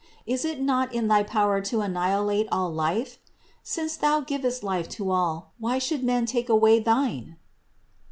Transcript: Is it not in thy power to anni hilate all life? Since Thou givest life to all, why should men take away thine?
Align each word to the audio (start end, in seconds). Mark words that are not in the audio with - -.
Is 0.25 0.43
it 0.45 0.59
not 0.59 0.91
in 0.95 1.07
thy 1.09 1.21
power 1.21 1.61
to 1.61 1.81
anni 1.83 1.93
hilate 2.09 2.47
all 2.51 2.73
life? 2.73 3.19
Since 3.61 3.97
Thou 3.97 4.21
givest 4.21 4.63
life 4.63 4.89
to 4.97 5.11
all, 5.11 5.53
why 5.59 5.77
should 5.77 6.03
men 6.03 6.25
take 6.25 6.49
away 6.49 6.79
thine? 6.79 7.37